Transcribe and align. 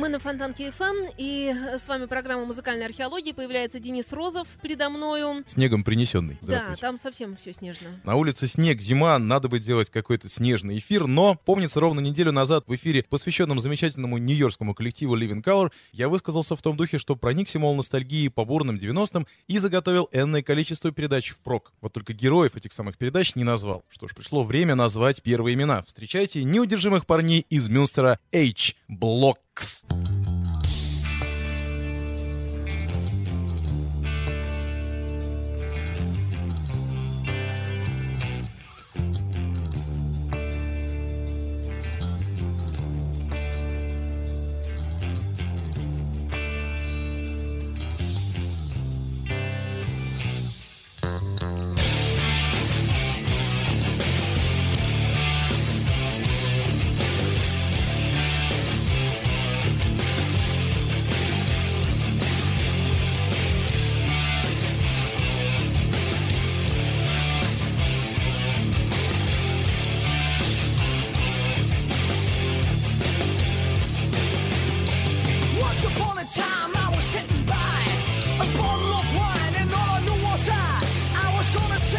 Мы 0.00 0.08
на 0.08 0.18
Фонтанке 0.18 0.70
ФМ, 0.70 0.84
эм, 0.84 0.96
и 1.18 1.54
э, 1.54 1.78
с 1.78 1.86
вами 1.86 2.06
программа 2.06 2.46
музыкальной 2.46 2.86
археологии. 2.86 3.32
Появляется 3.32 3.78
Денис 3.78 4.14
Розов 4.14 4.48
передо 4.62 4.88
мною. 4.88 5.42
Снегом 5.44 5.84
принесенный. 5.84 6.38
Да, 6.40 6.72
там 6.80 6.96
совсем 6.96 7.36
все 7.36 7.52
снежно. 7.52 7.88
На 8.04 8.16
улице 8.16 8.46
снег, 8.46 8.80
зима, 8.80 9.18
надо 9.18 9.50
бы 9.50 9.58
делать 9.58 9.90
какой-то 9.90 10.30
снежный 10.30 10.78
эфир, 10.78 11.06
но 11.06 11.34
помнится, 11.44 11.80
ровно 11.80 12.00
неделю 12.00 12.32
назад 12.32 12.64
в 12.66 12.74
эфире, 12.74 13.04
посвященном 13.10 13.60
замечательному 13.60 14.16
нью-йоркскому 14.16 14.74
коллективу 14.74 15.18
Living 15.18 15.44
Color, 15.44 15.70
я 15.92 16.08
высказался 16.08 16.56
в 16.56 16.62
том 16.62 16.78
духе, 16.78 16.96
что 16.96 17.14
проникся, 17.14 17.58
мол, 17.58 17.74
ностальгии 17.74 18.28
по 18.28 18.46
бурным 18.46 18.76
90-м 18.76 19.26
и 19.48 19.58
заготовил 19.58 20.08
энное 20.12 20.42
количество 20.42 20.92
передач 20.92 21.28
в 21.28 21.40
прок. 21.40 21.74
Вот 21.82 21.92
только 21.92 22.14
героев 22.14 22.56
этих 22.56 22.72
самых 22.72 22.96
передач 22.96 23.36
не 23.36 23.44
назвал. 23.44 23.84
Что 23.90 24.08
ж, 24.08 24.14
пришло 24.14 24.44
время 24.44 24.76
назвать 24.76 25.22
первые 25.22 25.52
имена. 25.52 25.82
Встречайте 25.82 26.42
неудержимых 26.42 27.04
парней 27.04 27.44
из 27.50 27.68
Мюнстера 27.68 28.18
H. 28.32 28.76
Блок. 28.88 29.40
Fox. 29.60 30.09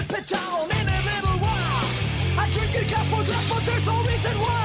Pepper 0.08 0.24
town 0.24 0.64
in 0.72 0.88
a 0.88 1.02
little 1.04 1.38
while. 1.38 1.86
I 2.40 2.50
drink 2.52 2.74
a 2.76 2.90
glass 2.90 3.08
for 3.10 3.24
glass, 3.24 3.50
but 3.50 3.64
there's 3.66 3.86
no 3.86 4.02
reason 4.02 4.40
why. 4.40 4.61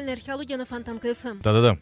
Музыкальная 0.00 0.14
археология 0.14 0.56
на 0.56 0.64
Фонтанка 0.64 1.08
FM. 1.08 1.42
Да-да-да, 1.42 1.78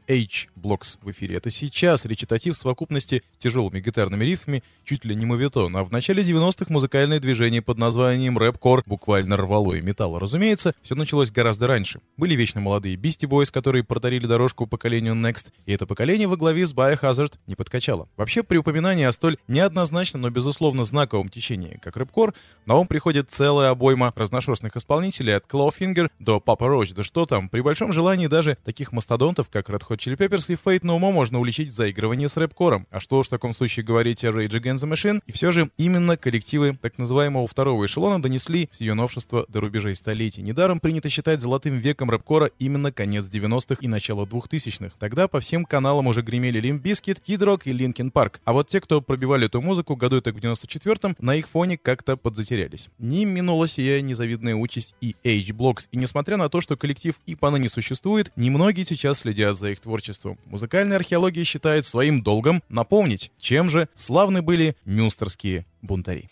H-Blocks 0.58 0.98
в 1.02 1.10
эфире. 1.10 1.36
Это 1.36 1.50
сейчас 1.50 2.04
речитатив 2.04 2.54
в 2.54 2.58
совокупности 2.58 3.22
с 3.32 3.38
тяжелыми 3.38 3.80
гитарными 3.80 4.24
рифами, 4.24 4.62
чуть 4.84 5.04
ли 5.04 5.14
не 5.14 5.26
мовитон. 5.26 5.76
А 5.76 5.84
в 5.84 5.92
начале 5.92 6.22
90-х 6.22 6.72
музыкальное 6.72 7.20
движение 7.20 7.62
под 7.62 7.78
названием 7.78 8.38
рэп-кор 8.38 8.82
буквально 8.86 9.36
рвало 9.36 9.74
и 9.74 9.80
металло. 9.80 10.20
Разумеется, 10.20 10.74
все 10.82 10.94
началось 10.94 11.30
гораздо 11.30 11.66
раньше. 11.66 12.00
Были 12.16 12.34
вечно 12.34 12.60
молодые 12.60 12.96
Beastie 12.96 13.28
Boys, 13.28 13.50
которые 13.52 13.84
протарили 13.84 14.26
дорожку 14.26 14.66
поколению 14.66 15.14
Next, 15.14 15.52
и 15.66 15.72
это 15.72 15.86
поколение 15.86 16.28
во 16.28 16.36
главе 16.36 16.66
с 16.66 16.74
Biohazard 16.74 17.34
не 17.46 17.54
подкачало. 17.54 18.08
Вообще, 18.16 18.42
при 18.42 18.56
упоминании 18.58 19.04
о 19.04 19.12
столь 19.12 19.38
неоднозначном, 19.48 20.22
но 20.22 20.30
безусловно 20.30 20.84
знаковом 20.84 21.28
течении, 21.28 21.78
как 21.82 21.96
рэп-кор, 21.96 22.34
на 22.66 22.76
ум 22.76 22.86
приходит 22.86 23.30
целая 23.30 23.70
обойма 23.70 24.12
разношерстных 24.16 24.76
исполнителей 24.76 25.36
от 25.36 25.46
Clawfinger 25.46 26.10
до 26.18 26.42
Papa 26.44 26.68
Roach, 26.68 26.94
да 26.94 27.02
что 27.02 27.26
там, 27.26 27.48
при 27.48 27.60
большом 27.60 27.92
желании 27.92 28.26
даже 28.26 28.56
таких 28.64 28.92
мастодонтов, 28.92 29.48
как 29.48 29.68
Red 29.68 29.82
Hot 29.88 29.98
Chili 29.98 30.16
Peppers 30.16 30.47
и 30.50 30.54
Fate 30.54 30.82
No 30.82 30.98
More 30.98 31.12
можно 31.12 31.40
уличить 31.40 31.68
в 31.68 31.72
заигрывании 31.72 32.26
с 32.26 32.36
рэп-кором. 32.36 32.86
А 32.90 33.00
что 33.00 33.18
уж 33.18 33.26
в 33.26 33.30
таком 33.30 33.52
случае 33.52 33.84
говорить 33.84 34.24
о 34.24 34.28
Rage 34.28 34.60
Against 34.60 34.84
the 34.84 34.92
Machine? 34.92 35.20
И 35.26 35.32
все 35.32 35.52
же 35.52 35.70
именно 35.76 36.16
коллективы 36.16 36.78
так 36.80 36.98
называемого 36.98 37.46
второго 37.46 37.86
эшелона 37.86 38.22
донесли 38.22 38.68
с 38.72 38.80
ее 38.80 38.94
новшества 38.94 39.46
до 39.48 39.60
рубежей 39.60 39.94
столетий. 39.94 40.42
Недаром 40.42 40.80
принято 40.80 41.08
считать 41.08 41.40
золотым 41.40 41.78
веком 41.78 42.10
рэп-кора 42.10 42.50
именно 42.58 42.92
конец 42.92 43.24
90-х 43.26 43.76
и 43.80 43.88
начало 43.88 44.24
2000-х. 44.26 44.92
Тогда 44.98 45.28
по 45.28 45.40
всем 45.40 45.64
каналам 45.64 46.06
уже 46.06 46.22
гремели 46.22 46.60
Limp 46.60 46.82
Bizkit, 46.82 47.22
Kid 47.26 47.38
Rock 47.38 47.62
и 47.64 47.72
Linkin 47.72 48.12
Park. 48.12 48.36
А 48.44 48.52
вот 48.52 48.68
те, 48.68 48.80
кто 48.80 49.00
пробивали 49.00 49.46
эту 49.46 49.60
музыку 49.60 49.96
году 49.96 50.20
так 50.20 50.34
в 50.34 50.38
94-м, 50.38 51.16
на 51.18 51.34
их 51.34 51.48
фоне 51.48 51.78
как-то 51.78 52.16
подзатерялись. 52.16 52.88
Не 52.98 53.24
минула 53.24 53.68
сия 53.68 54.00
незавидная 54.00 54.54
участь 54.54 54.94
и 55.00 55.14
H-Blocks. 55.24 55.88
И 55.92 55.96
несмотря 55.96 56.36
на 56.36 56.48
то, 56.48 56.60
что 56.60 56.76
коллектив 56.76 57.14
и 57.26 57.34
поныне 57.34 57.68
существует, 57.68 58.32
немногие 58.36 58.84
сейчас 58.84 59.18
следят 59.18 59.56
за 59.56 59.70
их 59.70 59.80
творчеством. 59.80 60.37
Музыкальная 60.46 60.96
археология 60.96 61.44
считает 61.44 61.86
своим 61.86 62.22
долгом 62.22 62.62
напомнить, 62.68 63.32
чем 63.38 63.68
же 63.70 63.88
славны 63.94 64.42
были 64.42 64.76
мюнстерские 64.84 65.66
бунтари. 65.82 66.30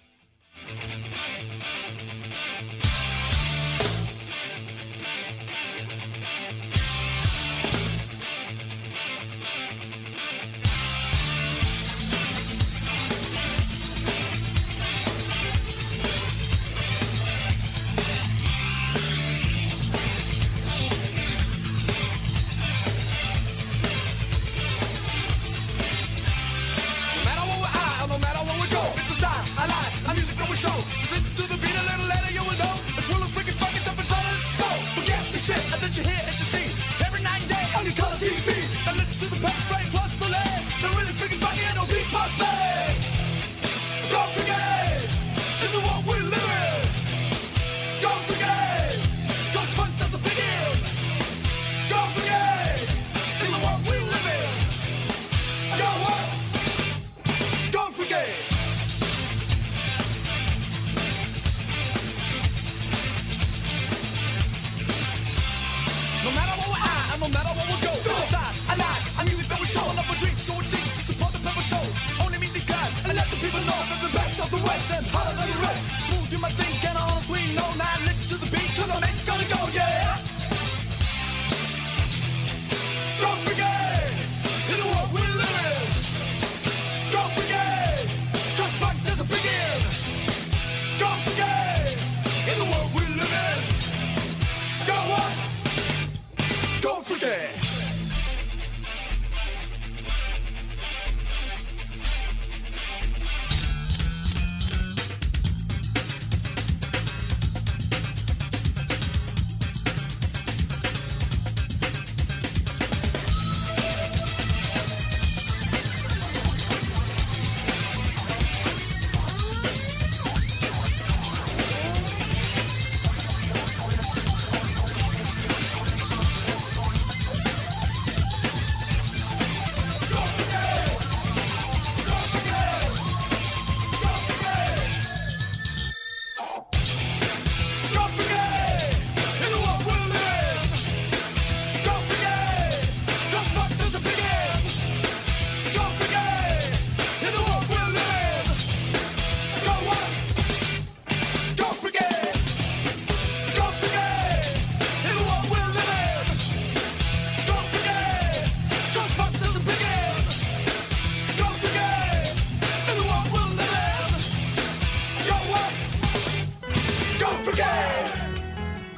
No 0.66 1.05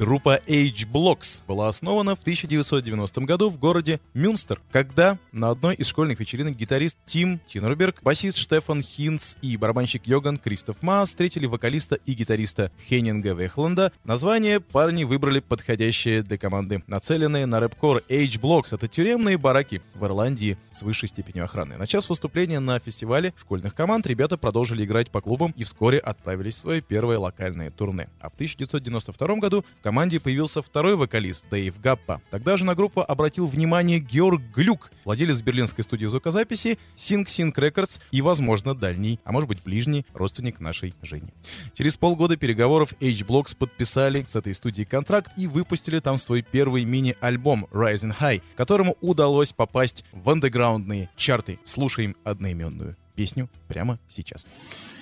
Группа 0.09 0.41
H-Blocks 0.47 1.45
была 1.47 1.69
основана 1.69 2.17
в 2.17 2.23
1990 2.23 3.21
году 3.27 3.51
в 3.51 3.59
городе 3.59 4.01
Мюнстер, 4.15 4.59
когда 4.73 5.19
на 5.33 5.51
одной 5.51 5.75
из 5.75 5.87
школьных 5.87 6.19
вечеринок 6.19 6.57
гитарист 6.57 6.97
Тим 7.05 7.41
Тинерберг, 7.41 8.03
басист 8.03 8.39
Штефан 8.39 8.81
Хинц 8.81 9.37
и 9.43 9.59
барабанщик 9.59 10.07
Йоган 10.07 10.39
Кристоф 10.39 10.81
Ма 10.81 11.05
встретили 11.05 11.45
вокалиста 11.45 11.97
и 12.07 12.15
гитариста 12.15 12.73
Хеннинга 12.89 13.35
Вехланда. 13.35 13.93
Название 14.05 14.61
парни 14.61 15.05
выбрали 15.05 15.41
подходящее 15.41 16.23
для 16.23 16.39
команды, 16.39 16.83
нацеленные 16.87 17.45
на 17.45 17.61
рэп-кор 17.61 18.03
H-Blocks. 18.09 18.75
Это 18.75 18.89
тюремные 18.89 19.37
бараки 19.37 19.83
в 19.95 20.07
Ирландии 20.07 20.57
с 20.71 20.81
высшей 20.81 21.11
степенью 21.11 21.45
охраны. 21.45 21.77
Начав 21.77 22.09
выступление 22.09 22.61
на 22.61 22.79
фестивале 22.79 23.35
школьных 23.39 23.75
команд, 23.75 24.07
ребята 24.07 24.39
продолжили 24.39 24.87
играть 24.87 25.11
по 25.11 25.21
клубам 25.21 25.53
и 25.55 25.65
вскоре 25.65 25.99
отправились 25.99 26.55
в 26.55 26.61
свое 26.61 26.81
первое 26.81 27.19
локальное 27.19 27.71
турне. 27.71 28.09
А 28.23 28.31
в 28.31 28.35
1992 28.37 29.37
году 29.37 29.67
в 29.81 29.83
команде 29.99 30.21
появился 30.21 30.63
второй 30.63 30.95
вокалист 30.95 31.45
Дэйв 31.51 31.81
Гаппа. 31.81 32.23
Тогда 32.31 32.57
же 32.57 32.65
на 32.65 32.77
группу 32.77 33.01
обратил 33.01 33.49
внимание 33.49 33.99
Георг 33.99 34.41
Глюк, 34.55 34.93
владелец 35.05 35.41
берлинской 35.43 35.83
студии 35.83 36.07
звукозаписи 36.07 36.79
Sync 36.97 37.25
Sync 37.25 37.53
Records 37.57 38.01
и, 38.13 38.23
возможно, 38.23 38.77
дальний, 38.77 39.19
а 39.25 39.33
может 39.33 39.49
быть 39.49 39.61
ближний 39.65 40.07
родственник 40.15 40.61
нашей 40.61 40.95
Жени. 41.03 41.33
Через 41.75 41.97
полгода 41.97 42.37
переговоров 42.37 42.93
H-Blocks 43.01 43.57
подписали 43.57 44.25
с 44.29 44.37
этой 44.37 44.55
студией 44.55 44.87
контракт 44.87 45.33
и 45.37 45.49
выпустили 45.49 45.99
там 45.99 46.17
свой 46.17 46.43
первый 46.43 46.85
мини-альбом 46.85 47.67
Rising 47.73 48.17
High, 48.17 48.41
которому 48.55 48.97
удалось 49.01 49.53
попасть 49.53 50.05
в 50.13 50.31
андеграундные 50.31 51.11
чарты. 51.17 51.59
Слушаем 51.65 52.15
одноименную 52.23 52.97
песню 53.17 53.51
прямо 53.67 53.99
сейчас. 54.07 54.47
Pull 54.47 54.98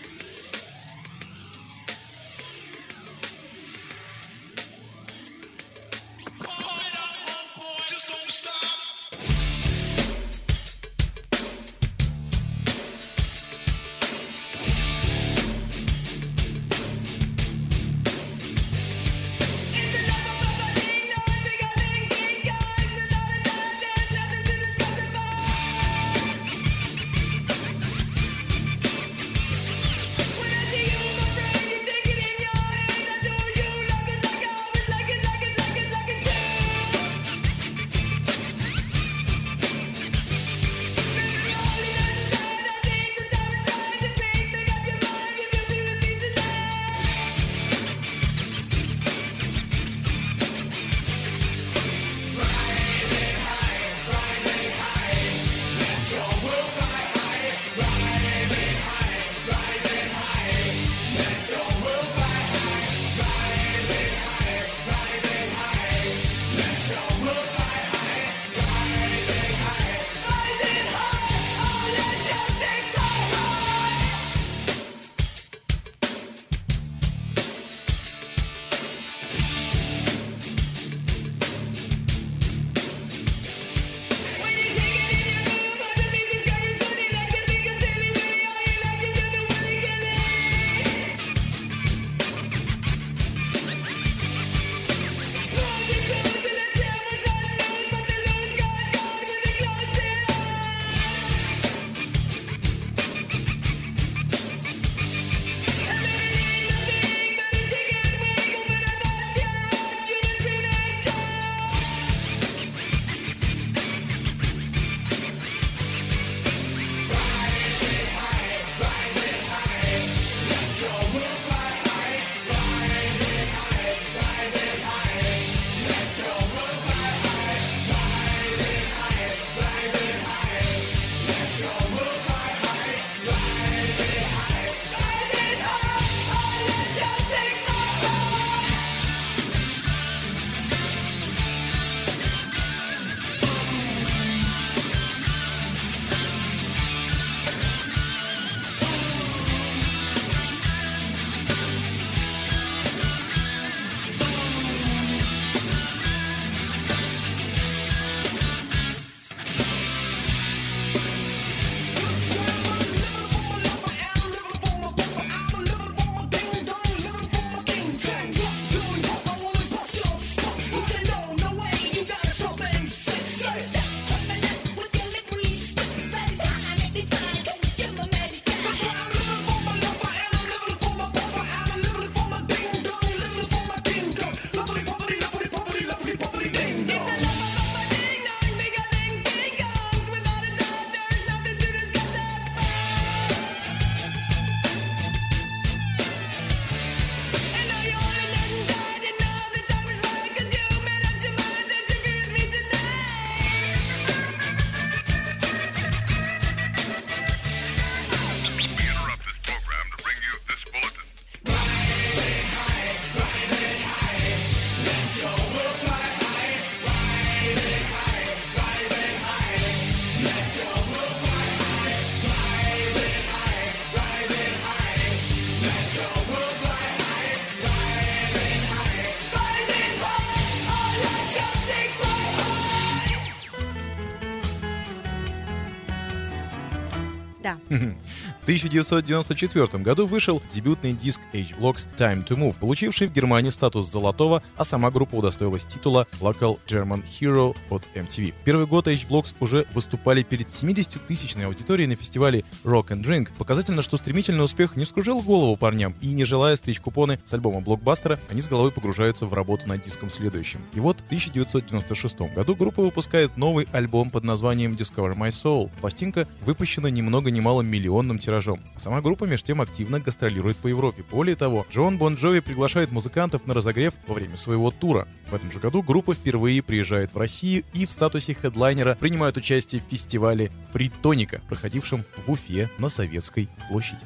Да. 237.46 237.58
В 237.68 238.42
1994 238.42 239.80
году 239.80 240.06
вышел 240.06 240.42
дебютный 240.52 240.94
диск 240.94 241.20
H-Blocks 241.32 241.86
Time 241.96 242.26
to 242.26 242.36
Move, 242.36 242.58
получивший 242.58 243.06
в 243.06 243.12
Германии 243.12 243.50
статус 243.50 243.88
золотого, 243.88 244.42
а 244.56 244.64
сама 244.64 244.90
группа 244.90 245.14
удостоилась 245.14 245.64
титула 245.64 246.08
Local 246.20 246.58
German 246.66 247.04
Hero 247.04 247.56
от 247.70 247.84
MTV. 247.94 248.34
Первый 248.44 248.66
год 248.66 248.88
H-Blocks 248.88 249.36
уже 249.38 249.64
выступали 249.74 250.24
перед 250.24 250.48
70-тысячной 250.48 251.46
аудиторией 251.46 251.88
на 251.88 251.94
фестивале 251.94 252.42
Rock 252.64 252.88
and 252.88 253.04
Drink. 253.04 253.28
Показательно, 253.38 253.82
что 253.82 253.96
стремительный 253.96 254.42
успех 254.42 254.74
не 254.74 254.84
скружил 254.84 255.20
голову 255.20 255.56
парням, 255.56 255.94
и 256.00 256.08
не 256.14 256.24
желая 256.24 256.56
стричь 256.56 256.80
купоны 256.80 257.20
с 257.24 257.32
альбома 257.32 257.60
блокбастера, 257.60 258.18
они 258.28 258.42
с 258.42 258.48
головой 258.48 258.72
погружаются 258.72 259.24
в 259.26 259.34
работу 259.34 259.68
над 259.68 259.84
диском 259.84 260.10
следующим. 260.10 260.62
И 260.74 260.80
вот 260.80 260.98
в 261.00 261.06
1996 261.06 262.34
году 262.34 262.56
группа 262.56 262.82
выпускает 262.82 263.36
новый 263.36 263.68
альбом 263.70 264.10
под 264.10 264.24
названием 264.24 264.72
Discover 264.72 265.16
My 265.16 265.28
Soul. 265.28 265.70
Пластинка 265.80 266.26
выпущена 266.40 266.90
ни 266.90 267.02
мало 267.40 267.62
миллионным 267.62 268.18
тиражом. 268.18 268.60
Сама 268.76 269.00
группа 269.00 269.24
меж 269.24 269.42
тем 269.42 269.60
активно 269.60 270.00
гастролирует 270.00 270.56
по 270.56 270.68
Европе. 270.68 271.04
Более 271.10 271.36
того, 271.36 271.66
Джон 271.70 271.98
Бон 271.98 272.14
Джови 272.14 272.40
приглашает 272.40 272.90
музыкантов 272.90 273.46
на 273.46 273.54
разогрев 273.54 273.94
во 274.06 274.14
время 274.14 274.36
своего 274.36 274.70
тура. 274.70 275.08
В 275.30 275.34
этом 275.34 275.50
же 275.52 275.60
году 275.60 275.82
группа 275.82 276.14
впервые 276.14 276.62
приезжает 276.62 277.14
в 277.14 277.18
Россию 277.18 277.64
и 277.72 277.86
в 277.86 277.92
статусе 277.92 278.34
хедлайнера 278.34 278.96
принимает 278.98 279.36
участие 279.36 279.80
в 279.80 279.84
фестивале 279.90 280.50
Фритоника, 280.72 281.40
проходившем 281.48 282.04
в 282.26 282.30
Уфе 282.30 282.70
на 282.78 282.88
Советской 282.88 283.48
площади. 283.68 284.04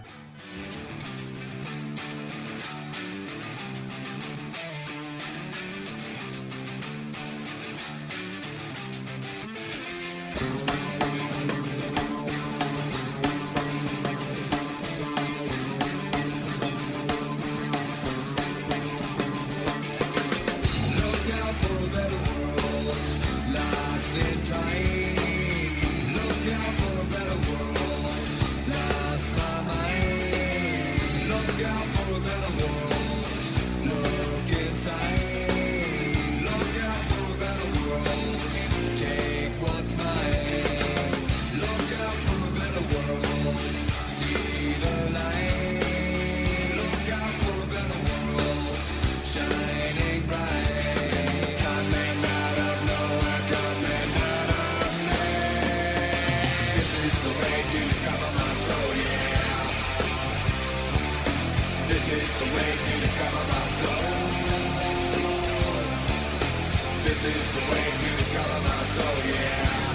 This 67.23 67.37
is 67.37 67.53
the 67.53 67.61
way 67.61 67.85
to 67.99 68.17
discover 68.17 68.61
my 68.63 68.83
soul, 68.83 69.17
yeah. 69.29 69.91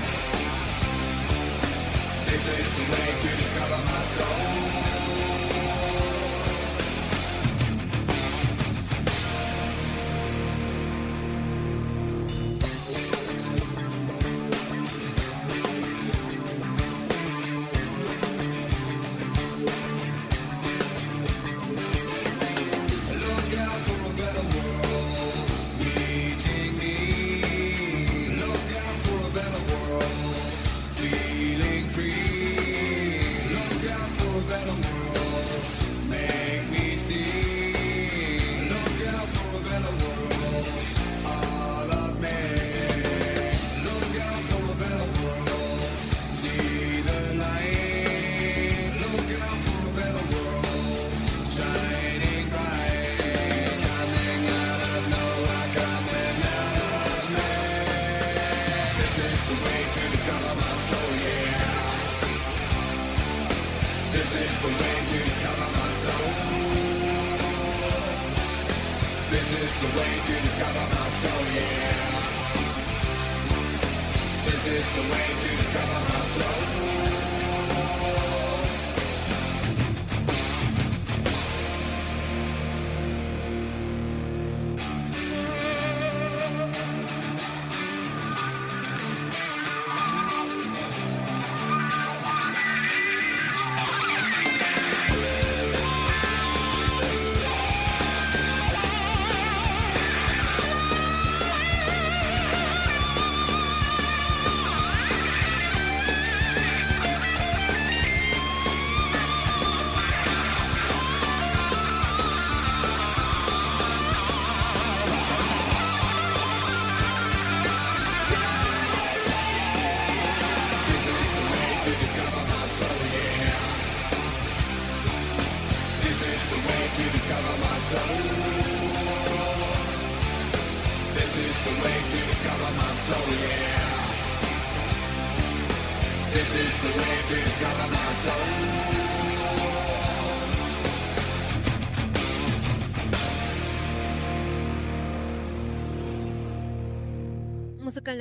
This 2.28 2.48
is 2.48 2.68
the 2.78 2.84
way 2.92 3.20
to 3.20 3.38
discover 3.42 3.78
my 3.84 4.04
soul. 4.14 4.95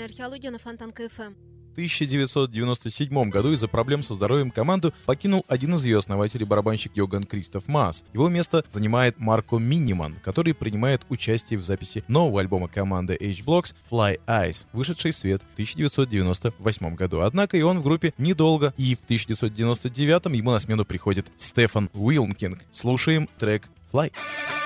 Музыкальная 0.04 0.06
археология 0.06 0.50
на 0.50 0.58
Фонтанка 0.58 0.92
FM. 0.92 1.32
В 1.70 1.72
1997 1.74 3.30
году 3.30 3.52
из-за 3.52 3.68
проблем 3.68 4.02
со 4.02 4.14
здоровьем 4.14 4.50
команду 4.50 4.92
покинул 5.06 5.44
один 5.48 5.74
из 5.74 5.84
ее 5.84 5.98
основателей 5.98 6.44
барабанщик 6.44 6.92
Йоган 6.94 7.24
Кристоф 7.24 7.66
Маас. 7.68 8.04
Его 8.12 8.28
место 8.28 8.64
занимает 8.68 9.18
Марко 9.18 9.56
Миннеманн, 9.56 10.16
который 10.22 10.54
принимает 10.54 11.06
участие 11.08 11.58
в 11.58 11.64
записи 11.64 12.04
нового 12.06 12.40
альбома 12.40 12.68
команды 12.68 13.14
H-Blockx 13.14 13.74
Fly 13.90 14.20
Eyes, 14.26 14.66
вышедший 14.72 15.12
в 15.12 15.16
свет 15.16 15.42
в 15.42 15.52
1998 15.54 16.94
году. 16.94 17.20
Однако 17.20 17.56
и 17.56 17.62
он 17.62 17.80
в 17.80 17.82
группе 17.82 18.12
недолго, 18.18 18.74
и 18.76 18.94
в 18.94 19.04
1999 19.04 20.36
ему 20.36 20.50
на 20.52 20.60
смену 20.60 20.84
приходит 20.84 21.32
Стефан 21.36 21.88
Уилмкинг. 21.94 22.62
Слушаем 22.70 23.28
трек 23.38 23.68
Fly. 23.92 24.12
with 24.12 24.63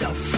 yourself. 0.00 0.37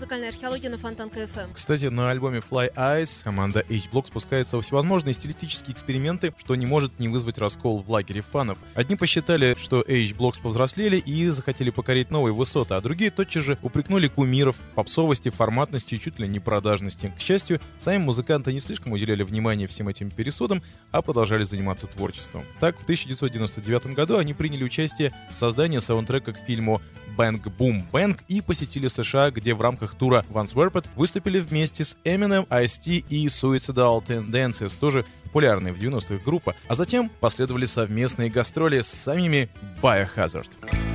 Музыкальная 0.00 0.30
археология 0.30 0.70
на 0.70 0.78
Фонтанка 0.78 1.10
FM. 1.10 1.52
Кстати, 1.52 1.84
на 1.84 2.10
альбоме 2.10 2.38
Fly 2.38 2.72
Eyes 2.74 3.22
команда 3.22 3.62
H-Blockx 3.68 4.06
спускается 4.06 4.56
во 4.56 4.62
всевозможные 4.62 5.12
стилистические 5.12 5.74
эксперименты, 5.74 6.32
что 6.38 6.54
не 6.54 6.64
может 6.64 6.98
не 6.98 7.08
вызвать 7.08 7.36
раскол 7.36 7.82
в 7.82 7.90
лагере 7.90 8.22
фанов. 8.22 8.56
Одни 8.72 8.96
посчитали, 8.96 9.54
что 9.60 9.84
H-Blockx 9.86 10.40
повзрослели 10.40 10.96
и 10.96 11.28
захотели 11.28 11.68
покорить 11.68 12.10
новые 12.10 12.32
высоты, 12.32 12.72
а 12.72 12.80
другие 12.80 13.10
тотчас 13.10 13.44
же 13.44 13.58
упрекнули 13.60 14.08
кумиров 14.08 14.56
попсовости, 14.74 15.28
форматности 15.28 15.96
и 15.96 16.00
чуть 16.00 16.18
ли 16.18 16.26
не 16.26 16.40
продажности. 16.40 17.12
К 17.18 17.20
счастью, 17.20 17.60
сами 17.76 17.98
музыканты 17.98 18.54
не 18.54 18.60
слишком 18.60 18.92
уделяли 18.92 19.22
внимание 19.22 19.68
всем 19.68 19.88
этим 19.88 20.10
пересудам, 20.10 20.62
а 20.92 21.02
продолжали 21.02 21.44
заниматься 21.44 21.86
творчеством. 21.86 22.42
Так, 22.58 22.78
в 22.78 22.84
1999 22.84 23.88
году 23.88 24.16
они 24.16 24.32
приняли 24.32 24.64
участие 24.64 25.12
в 25.30 25.38
создании 25.38 25.78
саундтрека 25.78 26.32
к 26.32 26.38
фильму 26.38 26.80
Bang 27.16 27.42
Boom 27.58 27.84
Bang 27.92 28.18
и 28.28 28.40
посетили 28.40 28.88
США, 28.88 29.30
где 29.30 29.54
в 29.54 29.60
рамках 29.60 29.94
тура 29.94 30.24
Once 30.30 30.54
Warped 30.54 30.86
выступили 30.96 31.38
вместе 31.40 31.84
с 31.84 31.96
Eminem, 32.04 32.46
Ice-T 32.48 33.04
и 33.08 33.26
Suicidal 33.26 34.04
Tendencies, 34.04 34.78
тоже 34.78 35.04
популярная 35.24 35.72
в 35.72 35.80
90-х 35.80 36.24
группа, 36.24 36.54
а 36.68 36.74
затем 36.74 37.10
последовали 37.20 37.66
совместные 37.66 38.30
гастроли 38.30 38.80
с 38.80 38.88
самими 38.88 39.48
Biohazard. 39.82 40.50
sympathy 40.70 40.89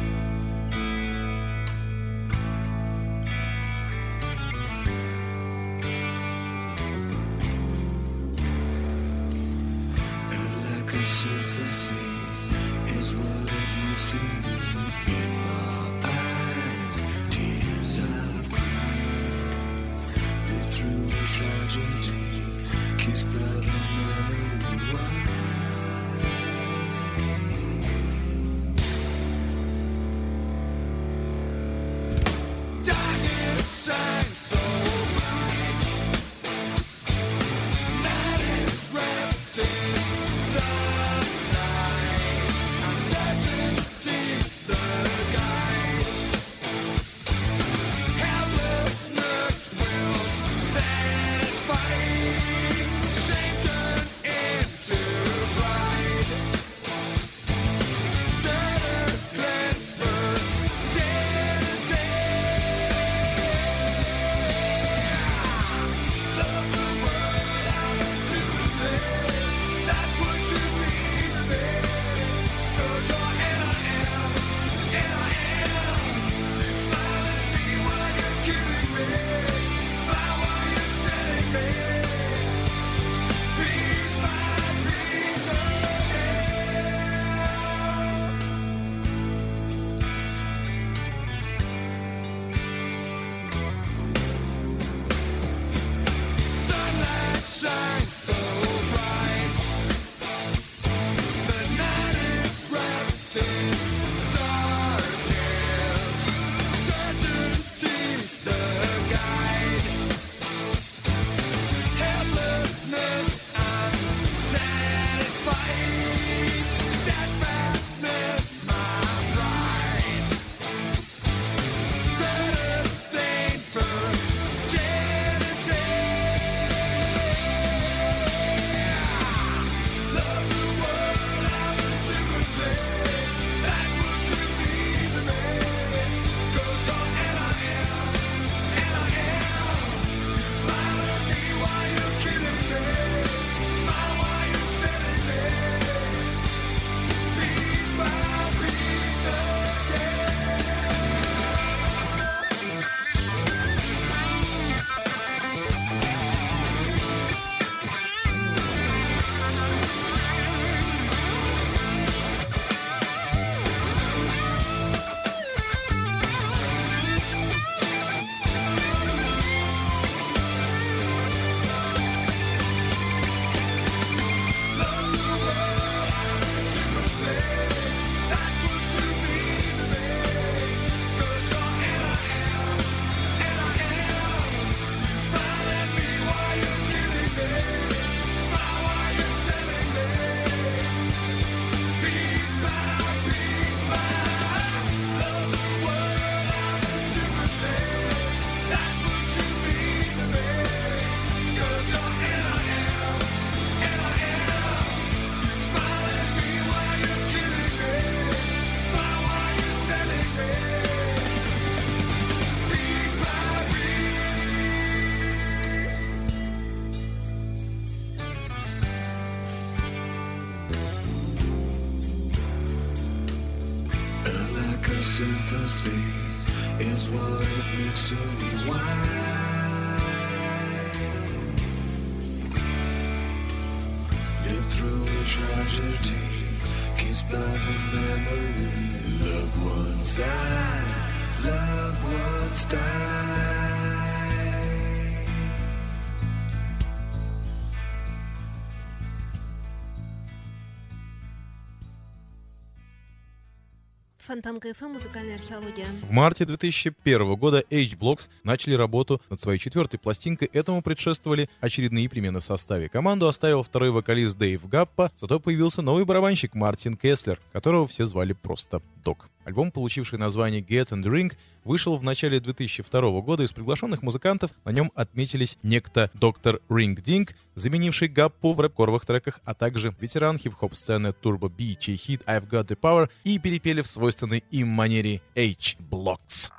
Фонтанка 254.25 254.73
FM, 254.73 254.93
музыкальная 254.93 255.35
археология. 255.35 255.85
В 256.01 256.11
марте 256.11 256.45
2001 256.45 257.35
года 257.35 257.63
H-Blockx 257.69 258.29
начали 258.43 258.73
работу 258.73 259.21
над 259.29 259.39
своей 259.39 259.59
четвертой 259.59 259.99
пластинкой. 259.99 260.49
Этому 260.51 260.81
предшествовали 260.81 261.47
очередные 261.61 262.07
перемены 262.07 262.39
в 262.39 262.43
составе. 262.43 262.89
Команду 262.89 263.27
оставил 263.27 263.61
второй 263.61 263.91
вокалист 263.91 264.35
Дэйв 264.37 264.67
Гаппа, 264.67 265.11
зато 265.15 265.39
появился 265.39 265.83
новый 265.83 266.05
барабанщик 266.05 266.55
Мартин 266.55 266.97
Кеслер, 266.97 267.39
которого 267.53 267.87
все 267.87 268.05
звали 268.05 268.33
просто 268.33 268.81
Док. 269.03 269.29
Альбом, 269.45 269.71
получивший 269.71 270.17
название 270.17 270.61
Get 270.61 270.89
in 270.89 270.95
the 270.95 271.03
Ring, 271.03 271.31
вышел 271.63 271.95
в 271.97 272.03
начале 272.03 272.39
2002 272.39 273.21
года. 273.21 273.43
Из 273.43 273.53
приглашенных 273.53 274.01
музыкантов 274.01 274.51
на 274.65 274.71
нем 274.71 274.91
отметились 274.95 275.57
некто 275.61 276.09
доктор 276.15 276.59
Ринг 276.67 277.01
Динг, 277.01 277.35
заменивший 277.53 278.07
Гаппу 278.07 278.53
в 278.53 278.59
рэп-коровых 278.59 279.05
треках, 279.05 279.39
а 279.45 279.53
также 279.53 279.95
ветеран 279.99 280.39
хип-хоп 280.39 280.73
сцены 280.73 281.13
Turbo 281.21 281.47
B, 281.47 281.79
чей 281.79 281.95
хит 281.95 282.23
I've 282.25 282.49
Got 282.49 282.67
The 282.67 282.77
Power 282.77 283.09
и 283.23 283.37
перепели 283.37 283.81
в 283.81 283.87
свойственной 283.87 284.43
им 284.49 284.67
манере 284.67 285.21
H-Blockx. 285.35 286.51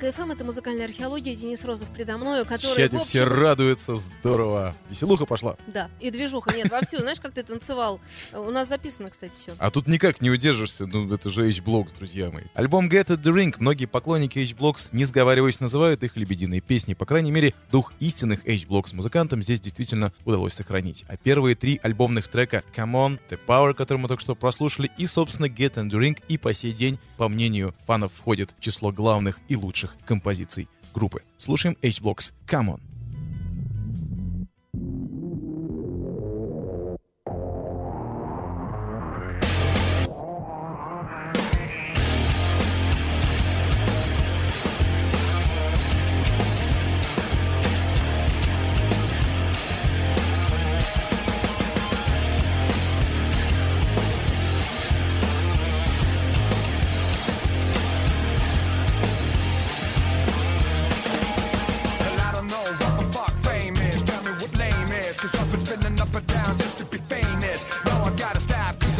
Фонтанка 0.00 0.12
ФМ, 0.12 0.32
это 0.32 0.44
музыкальная 0.44 0.86
археология. 0.86 1.34
Денис 1.34 1.64
Розов 1.64 1.88
предо 1.90 2.16
мною, 2.16 2.46
который, 2.46 2.74
чате 2.74 2.96
в 2.96 3.02
все 3.02 3.22
общем, 3.22 3.34
радуются, 3.34 3.94
здорово. 3.96 4.74
Веселуха 4.88 5.26
пошла. 5.26 5.56
Да, 5.66 5.90
и 6.00 6.10
движуха. 6.10 6.54
Нет, 6.56 6.70
вовсю. 6.70 6.98
Знаешь, 6.98 7.20
как 7.20 7.32
ты 7.32 7.42
танцевал? 7.42 8.00
У 8.32 8.50
нас 8.50 8.68
записано, 8.68 9.10
кстати, 9.10 9.32
все. 9.34 9.52
А 9.58 9.70
тут 9.70 9.86
никак 9.88 10.22
не 10.22 10.30
удержишься, 10.30 10.86
ну 10.86 11.12
это 11.12 11.28
же 11.28 11.46
H-Blocks, 11.46 11.96
друзья 11.96 12.30
мои. 12.30 12.44
Альбом 12.54 12.88
Get 12.88 13.08
at 13.08 13.22
the 13.22 13.34
Ring 13.34 13.54
многие 13.58 13.86
поклонники 13.86 14.38
H-Blocks, 14.38 14.88
не 14.92 15.04
сговариваясь, 15.04 15.60
называют 15.60 16.02
их 16.02 16.16
лебединые 16.16 16.60
песни. 16.60 16.94
По 16.94 17.04
крайней 17.04 17.30
мере, 17.30 17.52
дух 17.70 17.92
истинных 18.00 18.46
H-Blocks 18.46 18.94
музыкантам 18.94 19.42
здесь 19.42 19.60
действительно 19.60 20.12
удалось 20.24 20.54
сохранить. 20.54 21.04
А 21.08 21.16
первые 21.16 21.56
три 21.56 21.78
альбомных 21.82 22.28
трека 22.28 22.62
Come 22.74 22.92
On, 22.92 23.20
The 23.28 23.38
Power, 23.46 23.74
который 23.74 23.98
мы 23.98 24.08
только 24.08 24.22
что 24.22 24.34
прослушали, 24.34 24.90
и, 24.96 25.06
собственно, 25.06 25.46
Get 25.46 25.74
the 25.74 26.00
Ring 26.00 26.18
и 26.28 26.38
по 26.38 26.54
сей 26.54 26.72
день, 26.72 26.98
по 27.18 27.28
мнению 27.28 27.74
фанов, 27.86 28.12
входит 28.14 28.54
в 28.58 28.62
число 28.62 28.92
главных 28.92 29.38
и 29.48 29.56
лучших 29.90 30.06
композиций 30.06 30.68
группы. 30.94 31.22
Слушаем 31.36 31.76
H-Blocks 31.82 32.32
Come 32.46 32.74
On. 32.76 32.89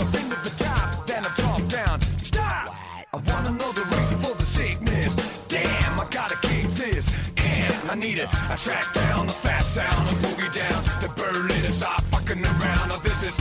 something 0.00 0.32
at 0.32 0.42
the 0.44 0.54
top, 0.64 1.06
then 1.06 1.22
I 1.28 1.30
drop 1.40 1.62
down. 1.68 1.96
Stop! 2.22 2.74
I 3.12 3.18
wanna 3.28 3.52
know 3.60 3.70
the 3.80 3.84
reason 3.94 4.16
for 4.24 4.34
the 4.34 4.48
sickness. 4.58 5.12
Damn, 5.48 6.00
I 6.00 6.06
gotta 6.18 6.36
keep 6.48 6.70
this. 6.82 7.04
And 7.36 7.90
I 7.90 7.94
need 7.94 8.18
it. 8.24 8.28
I 8.52 8.56
track 8.56 8.86
down 8.94 9.26
the 9.26 9.38
fat 9.44 9.64
sound 9.76 10.02
and 10.10 10.18
boogie 10.24 10.52
down. 10.62 10.80
The 11.02 11.08
Berlin 11.20 11.64
is 11.70 11.82
off 11.82 12.04
fucking 12.12 12.42
around. 12.52 12.86
Now 12.92 13.00
this 13.08 13.20
is 13.28 13.34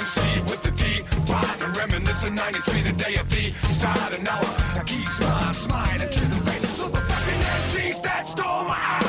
MC 0.00 0.20
with 0.50 0.62
the 0.62 0.72
D. 0.82 0.84
Why 1.26 1.40
Riding 1.42 1.62
and 1.66 1.76
reminiscing 1.82 2.34
93, 2.34 2.82
the 2.82 2.92
day 3.04 3.14
of 3.22 3.28
the 3.34 3.44
start 3.78 4.12
an 4.12 4.28
hour. 4.28 4.50
I 4.80 4.82
keep 4.86 5.08
smiling, 5.18 5.54
smiling 5.54 6.10
to 6.16 6.24
the 6.32 6.40
faces 6.48 6.80
of 6.84 6.92
the 6.92 7.00
fucking 7.10 7.40
MCs 7.58 8.02
that 8.02 8.26
stole 8.26 8.64
my 8.70 8.78
eyes. 8.78 9.03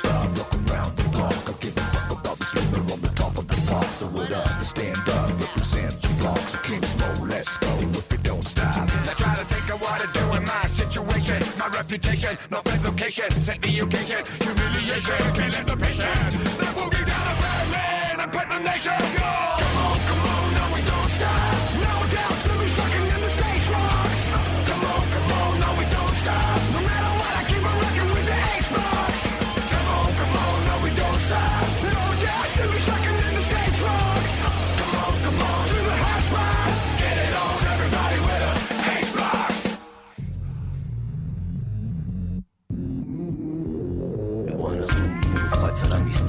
Stop 0.00 0.28
looking 0.38 0.64
around 0.70 0.96
the 0.96 1.04
block. 1.14 1.36
I 1.50 1.52
give 1.60 1.76
a 1.76 1.84
fuck 1.92 2.10
about 2.18 2.38
the 2.38 2.46
slinger 2.46 2.82
on 2.94 3.00
the 3.06 3.12
top 3.20 3.36
of 3.38 3.46
the 3.48 3.58
pop. 3.68 3.84
So 3.98 4.06
what 4.06 4.32
up? 4.32 4.48
I 4.60 4.62
stand 4.62 5.08
up, 5.16 5.28
represent 5.44 5.94
the 6.02 6.08
blocks. 6.20 6.54
I 6.56 6.58
can't 6.68 6.84
smoke, 6.84 7.20
let's 7.28 7.58
go 7.58 7.70
if 8.00 8.12
it 8.12 8.22
don't 8.22 8.46
stop. 8.46 8.88
I 9.10 9.14
try 9.22 9.34
to 9.40 9.44
think 9.52 9.66
of 9.74 9.78
what 9.84 10.00
to 10.02 10.08
do 10.18 10.24
in 10.36 10.44
my 10.44 10.64
situation. 10.80 11.38
My 11.58 11.68
reputation, 11.68 12.38
no 12.50 12.58
fake 12.62 12.84
location. 12.84 13.28
Set 13.42 13.60
the 13.60 13.72
occasion, 13.84 14.22
humiliation. 14.44 15.20
Can't 15.36 15.52
let 15.56 15.66
the 15.66 15.76
patient. 15.76 16.16
That 16.60 16.72
boogie 16.76 17.04
down 17.10 17.24
to 17.28 17.34
Berlin 17.44 18.16
and 18.24 18.32
pet 18.34 18.46
the 18.52 18.58
nation. 18.70 19.00
Go! 19.20 19.32
Come 19.62 19.76
on, 19.84 19.98
come 20.08 20.22
on, 20.32 20.44
now 20.56 20.74
we 20.74 20.80
don't 20.90 21.10
stop. 21.16 21.59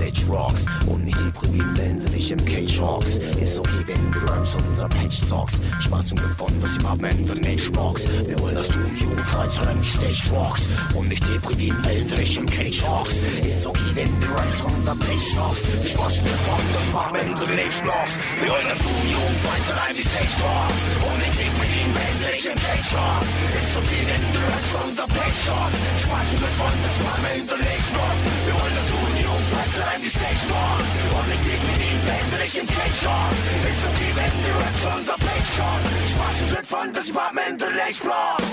Stage 0.02 0.26
rocks 0.32 0.66
und 0.88 1.06
nicht 1.06 1.20
deprimieren, 1.20 1.78
wenn 1.78 2.00
sie 2.00 2.10
dich 2.10 2.32
im 2.32 2.44
Cage 2.44 2.80
rocks. 2.82 3.18
Ist 3.40 3.60
okay, 3.60 3.86
wenn 3.86 4.12
du 4.12 4.18
rhymes 4.18 4.56
und 4.56 4.66
unser 4.70 4.90
Patch 4.90 5.18
socks. 5.30 5.62
Spaß 5.80 6.14
und 6.14 6.22
Gewonnen, 6.24 6.58
was 6.62 6.78
im 6.78 6.86
am 6.88 7.04
Ende 7.04 7.36
nicht 7.36 7.78
rocks. 7.78 8.04
Wir 8.26 8.40
wollen, 8.40 8.56
dass 8.56 8.70
du 8.70 8.80
im 8.80 8.96
Jugendfreiz 8.96 9.62
oder 9.62 9.72
im 9.72 9.84
Stage 9.84 10.24
rocks 10.34 10.64
und 10.96 11.08
nicht 11.08 11.24
deprimieren, 11.30 11.78
wenn 11.86 12.10
sie 12.10 12.16
dich 12.16 12.36
im 12.36 12.48
Cage 12.50 12.84
rocks. 12.84 13.14
Ist 13.46 13.68
okay, 13.68 13.92
wenn 13.94 14.10
du 14.20 14.26
rhymes 14.26 14.62
und 14.64 14.74
unser 14.74 14.96
Patch 14.96 15.28
socks. 15.38 15.62
Spaß 15.86 16.18
und 16.18 16.26
Gewonnen, 16.26 16.70
dass 16.74 16.90
im 16.90 16.98
am 16.98 17.16
Ende 17.16 17.46
nicht 17.54 17.86
rocks. 17.86 18.14
Wir 18.42 18.50
wollen, 18.50 18.68
dass 18.70 18.80
du 18.82 18.90
im 18.90 19.06
Jugendfreiz 19.06 19.66
oder 19.70 19.86
im 19.86 20.02
Stage 20.02 20.38
rocks 20.42 20.78
und 20.98 21.18
nicht 21.22 21.38
deprimieren, 21.38 21.94
wenn 21.94 22.16
sie 22.18 22.30
dich 22.34 22.46
im 22.50 22.58
Cage 22.58 22.92
rocks. 22.98 23.30
Ist 23.54 23.78
okay, 23.78 24.02
wenn 24.10 24.24
du 24.34 24.40
rhymes 24.50 24.74
und 24.82 24.86
unser 24.98 25.08
Patch 25.14 25.40
socks. 25.46 25.76
Spaß 26.02 26.28
und 26.34 26.42
Gewonnen, 26.42 26.82
dass 26.90 26.96
im 26.98 27.06
am 27.06 27.26
Ende 27.38 27.54
nicht 27.54 27.90
rocks. 27.94 28.22
Wir 28.50 28.56
wollen, 28.58 28.76
dass 28.82 28.90
du 28.90 29.11
Zeit 29.52 29.72
zu 29.76 29.82
die 30.02 30.10
Stage 30.10 30.46
Wars. 30.50 30.90
Und 31.18 31.28
ich 31.34 31.42
lieg 31.48 31.62
mit 31.68 31.80
ihnen, 31.84 32.02
wenn 32.08 32.22
im 32.62 32.68
Cage 32.68 33.06
Wars. 33.06 33.38
Ich 33.70 33.78
so 33.84 33.90
die 34.00 34.16
Wände, 34.16 34.40
die 34.46 34.54
Raps 34.64 34.82
von 34.84 34.94
unser 35.00 35.18
Page 35.26 35.50
Shores 35.56 35.86
Spaß 36.12 36.42
und 36.42 36.50
Glück 36.50 36.66
von, 36.66 36.94
dass 36.94 37.06
ich 37.08 37.14
mal 37.14 37.30
am 37.30 37.38
Ende 37.38 37.66
nicht 37.86 38.02
bloß 38.02 38.44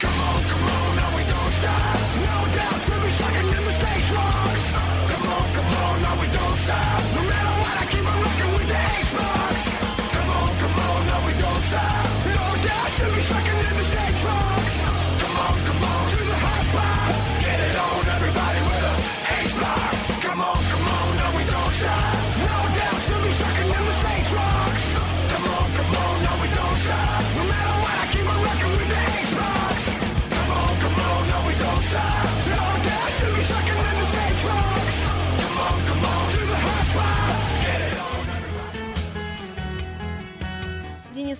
Come 0.00 0.20
on, 0.28 0.42
come 0.50 0.64
on, 0.74 0.96
now 0.96 1.16
we 1.16 1.22
don't 1.22 1.52
stop. 1.58 2.03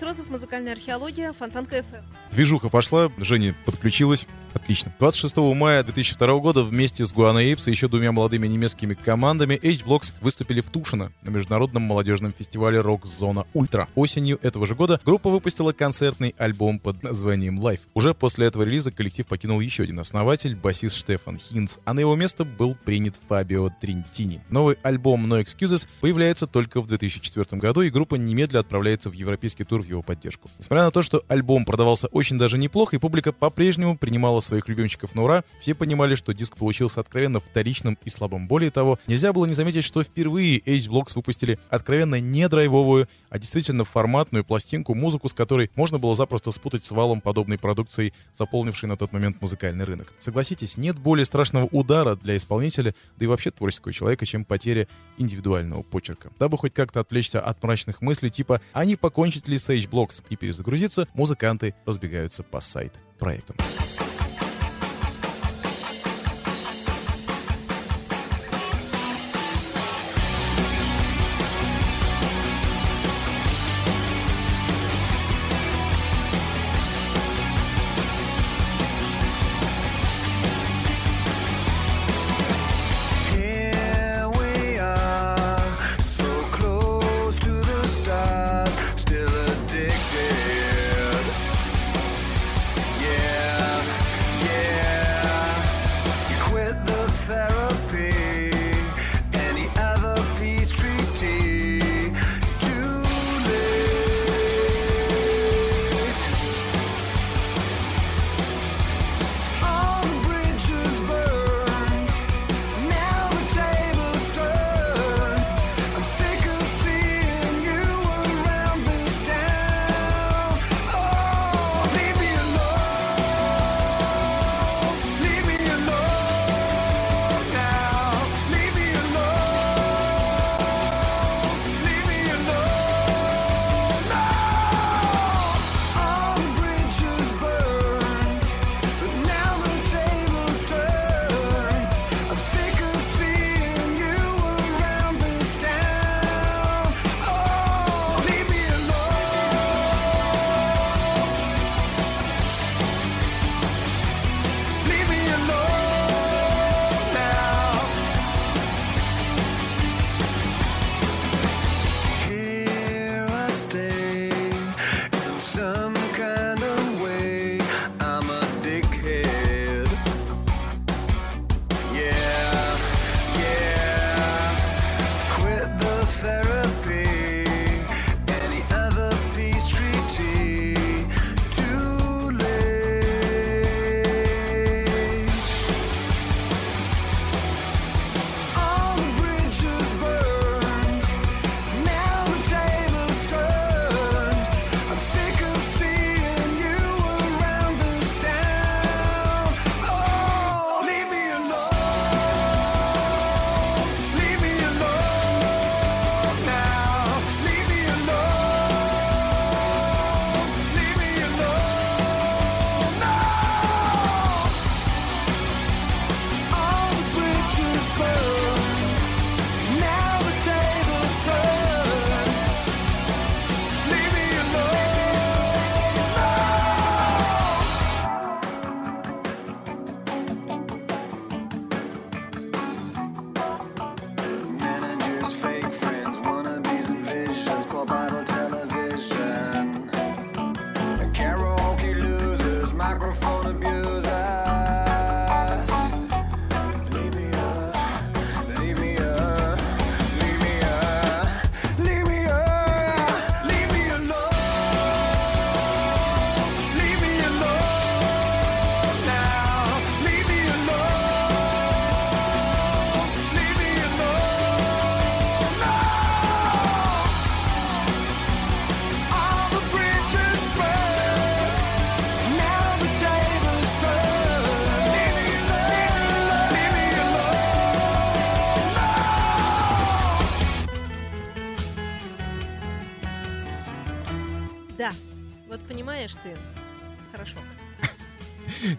Розов, 0.05 0.29
музыкальная 0.29 0.73
археология, 0.73 1.33
Фонтанка 1.33 1.83
FM. 1.83 2.05
Движуха 2.31 2.69
пошла, 2.69 3.11
Женя 3.17 3.55
подключилась. 3.65 4.27
Отлично. 4.55 4.95
26 4.99 5.37
мая 5.37 5.83
2002 5.83 6.39
года 6.39 6.63
вместе 6.63 7.05
с 7.05 7.13
Guano 7.12 7.39
Apes 7.39 7.67
и 7.69 7.71
еще 7.73 7.89
двумя 7.89 8.13
молодыми 8.13 8.47
немецкими 8.47 8.95
командами 8.95 9.55
H-Blockx 9.62 10.12
выступили 10.21 10.61
в 10.61 10.71
Тушино 10.71 11.13
на 11.23 11.31
международном 11.31 11.83
молодежном 11.83 12.33
фестивале 12.33 12.81
«Рок-зона 12.81 13.47
Ультра». 13.53 13.89
Осенью 13.97 14.39
этого 14.43 14.65
же 14.67 14.75
года 14.75 15.01
группа 15.05 15.29
выпустила 15.29 15.73
концертный 15.73 16.35
альбом 16.39 16.79
под 16.79 17.03
названием 17.03 17.61
«Live». 17.61 17.81
Уже 17.95 18.15
после 18.15 18.47
этого 18.47 18.63
релиза 18.63 18.93
коллектив 18.93 19.27
покинул 19.27 19.61
еще 19.61 19.83
один 19.83 19.99
основатель, 19.99 20.55
басист 20.55 20.97
Штефан 20.97 21.37
Хинц, 21.37 21.79
а 21.85 21.93
на 21.93 22.01
его 22.01 22.15
место 22.15 22.45
был 22.45 22.77
принят 22.77 23.19
Фабио 23.29 23.71
Тринтини. 23.81 24.41
Новый 24.51 24.77
альбом 24.83 25.27
«No 25.27 25.45
Excuses» 25.45 25.89
появляется 26.01 26.47
только 26.47 26.81
в 26.81 26.87
2004 26.87 27.61
году, 27.61 27.83
и 27.83 27.91
группа 27.91 28.15
немедленно 28.15 28.61
отправляется 28.61 29.11
в 29.11 29.15
европейский 29.15 29.65
тур 29.65 29.83
в 29.83 29.87
его 29.87 30.03
поддержку. 30.03 30.49
Несмотря 30.61 30.85
на 30.85 30.91
то, 30.93 31.03
что 31.03 31.25
альбом 31.27 31.65
продавался 31.65 32.07
очень 32.09 32.39
даже 32.39 32.57
неплохо, 32.57 32.95
и 32.95 33.01
публика 33.01 33.33
по-прежнему 33.33 33.99
принимала 33.99 34.41
своих 34.45 34.69
любимчиков 34.69 35.15
на 35.15 35.23
ура, 35.23 35.45
все 35.61 35.75
понимали, 35.75 36.15
что 36.15 36.33
диск 36.33 36.57
получился 36.57 37.01
откровенно 37.01 37.41
вторичным 37.41 37.99
и 38.05 38.11
слабым. 38.11 38.47
Более 38.47 38.71
того, 38.71 38.99
нельзя 39.07 39.33
было 39.33 39.47
не 39.47 39.55
заметить, 39.55 39.85
что 39.85 40.03
впервые 40.03 40.59
H-Blocks 40.67 41.13
выпустили 41.15 41.59
откровенно 41.69 42.21
не 42.21 42.49
драйвовую, 42.49 43.09
а 43.31 43.39
действительно 43.39 43.85
форматную 43.85 44.45
пластинку, 44.45 44.95
музыку 44.95 45.29
с 45.29 45.33
которой 45.33 45.71
можно 45.75 45.99
было 45.99 46.15
запросто 46.15 46.51
спутать 46.51 46.85
с 46.85 46.91
валом 46.91 47.21
подобной 47.21 47.59
продукции, 47.59 48.13
заполнившей 48.33 48.89
на 48.89 48.97
тот 48.97 49.13
момент 49.13 49.41
музыкальный 49.41 49.85
рынок. 49.85 50.13
Согласитесь, 50.19 50.77
нет 50.77 50.99
более 50.99 51.25
страшного 51.25 51.67
удара 51.67 52.17
для 52.17 52.37
исполнителя, 52.37 52.95
да 53.17 53.25
и 53.25 53.29
вообще 53.29 53.51
творческого 53.51 53.93
человека, 53.93 54.27
чем 54.27 54.45
потеря 54.45 54.89
индивидуального 55.19 55.83
почерка. 55.83 56.31
Дабы 56.39 56.59
хоть 56.59 56.75
как-то 56.75 57.01
отвлечься 57.01 57.41
от 57.41 57.63
мрачных 57.63 58.03
мыслей 58.03 58.31
типа 58.31 58.61
«А 58.73 58.85
не 58.85 58.97
покончить 58.97 59.49
ли 59.49 59.59
с 59.59 59.69
H-Blocks?» 59.69 60.23
и 60.29 60.37
перезагрузиться, 60.37 61.09
музыканты 61.15 61.75
разбегаются 61.87 62.43
по 62.43 62.61
сайт-проектам. 62.61 63.57
Here 63.57 64.04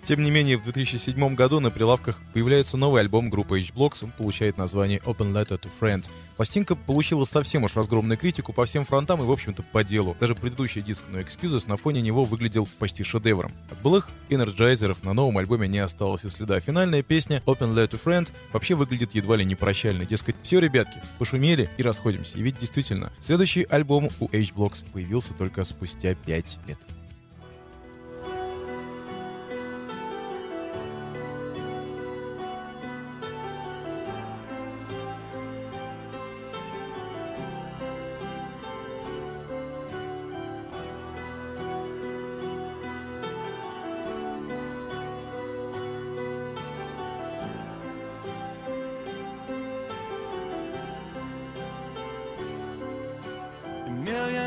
Тем 0.06 0.22
не 0.22 0.30
менее, 0.30 0.58
в 0.58 0.62
2007 0.62 1.34
году 1.34 1.60
на 1.60 1.72
прилавках 1.72 2.22
появляется 2.32 2.78
новый 2.78 3.02
альбом 3.02 3.32
группы 3.32 3.58
H-Blocks, 3.58 4.04
он 4.04 4.12
получает 4.12 4.56
название 4.56 5.00
Open 5.00 5.34
Letter 5.34 5.60
to 5.60 5.68
Friend. 5.82 6.08
Пластинка 6.38 6.76
получила 6.76 7.26
совсем 7.26 7.64
уж 7.64 7.76
разгромную 7.76 8.16
критику 8.16 8.54
по 8.54 8.66
всем 8.66 8.86
фронтам 8.86 9.24
и, 9.24 9.26
в 9.26 9.32
общем-то, 9.32 9.64
по 9.64 9.84
делу. 9.84 10.16
Даже 10.20 10.36
предыдущий 10.36 10.84
диск 10.84 11.02
No 11.12 11.26
Excuses 11.26 11.68
на 11.68 11.76
фоне 11.76 12.02
него 12.02 12.24
выглядел 12.24 12.68
почти 12.78 13.04
шедевром. 13.04 13.52
От 13.72 13.82
былых 13.82 14.10
энерджайзеров 14.30 15.04
на 15.04 15.14
новом 15.14 15.40
альбоме 15.40 15.68
не 15.68 15.80
осталось 15.80 16.24
и 16.24 16.30
следа. 16.30 16.60
Финальная 16.60 17.02
песня 17.02 17.42
Open 17.48 17.74
Letter 17.74 17.90
to 17.90 18.00
Friend 18.04 18.32
вообще 18.54 18.76
выглядит 18.76 19.16
едва 19.16 19.38
ли 19.38 19.44
не 19.44 19.56
прощальной. 19.56 20.06
Дескать, 20.06 20.36
все, 20.44 20.60
ребятки, 20.60 21.02
пошумели 21.18 21.68
и 21.78 21.82
расходимся. 21.82 22.38
И 22.38 22.44
ведь 22.44 22.60
действительно, 22.60 23.12
следующий 23.20 23.64
альбом 23.64 24.10
у 24.20 24.28
H-Blocks 24.28 24.86
появился 24.94 25.34
только 25.34 25.64
спустя 25.64 26.14
5 26.14 26.60
лет. 26.68 26.78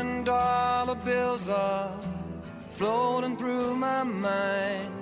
Million 0.03 0.23
dollar 0.23 0.95
bills 0.95 1.49
are 1.49 1.91
floating 2.69 3.35
through 3.35 3.75
my 3.75 4.03
mind. 4.03 4.93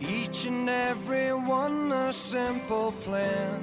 Each 0.00 0.46
and 0.46 0.68
every 0.68 1.32
one 1.32 1.92
a 1.92 2.12
simple 2.12 2.92
plan. 3.04 3.62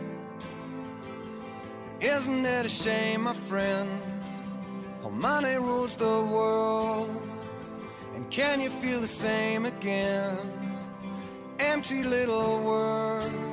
Isn't 1.99 2.45
it 2.45 2.65
a 2.65 2.69
shame, 2.69 3.23
my 3.23 3.33
friend, 3.33 3.89
how 5.01 5.09
money 5.09 5.55
rules 5.55 5.95
the 5.95 6.21
world? 6.33 7.09
And 8.15 8.29
can 8.31 8.61
you 8.61 8.69
feel 8.69 9.01
the 9.01 9.07
same 9.07 9.65
again? 9.65 10.37
Empty 11.59 12.03
little 12.03 12.63
words. 12.63 13.48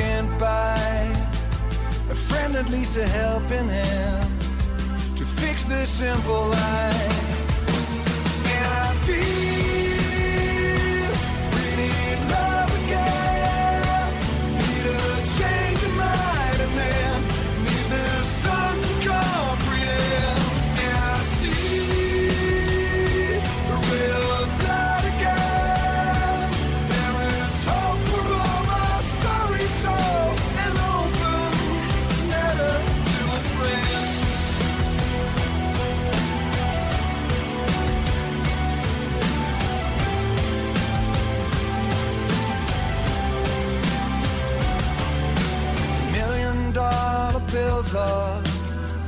Can't 0.00 0.38
buy 0.38 0.78
a 2.08 2.14
friend, 2.14 2.54
at 2.54 2.68
least 2.68 2.96
a 2.98 3.06
helping 3.06 3.68
hand 3.68 4.30
to 5.16 5.24
fix 5.24 5.64
this 5.64 5.88
simple 5.88 6.46
life. 6.46 7.28
And 8.56 8.66
I 8.84 8.92
feel 9.06 9.47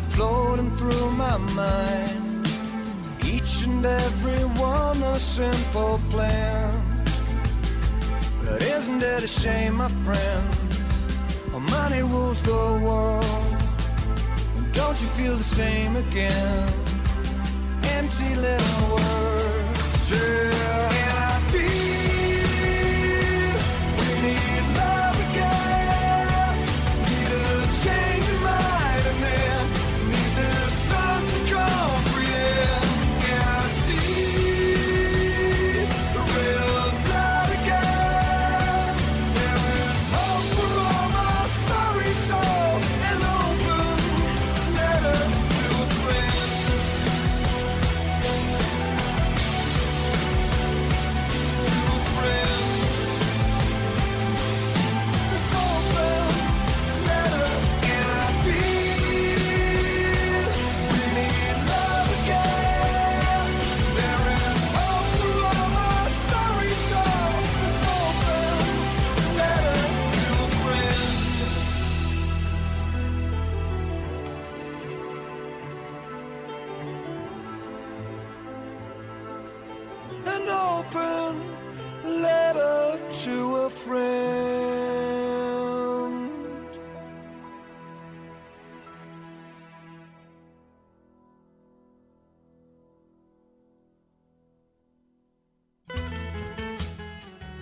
floating 0.09 0.71
through 0.77 1.11
my 1.13 1.37
mind. 1.55 2.49
Each 3.25 3.65
and 3.65 3.85
every 3.85 4.43
one 4.59 5.03
a 5.03 5.19
simple 5.19 6.01
plan. 6.09 6.71
But 8.43 8.63
isn't 8.63 9.03
it 9.03 9.23
a 9.23 9.27
shame, 9.27 9.75
my 9.77 9.89
friend? 9.89 10.45
How 11.53 11.59
money 11.59 12.03
rules 12.03 12.43
the 12.43 12.81
world. 12.83 13.25
And 14.57 14.73
don't 14.73 15.01
you 15.03 15.09
feel 15.09 15.37
the 15.37 15.51
same 15.61 15.97
again? 15.97 16.69
Empty 17.99 18.35
little 18.35 18.97
words. 18.97 20.11
Yeah. 20.11 20.80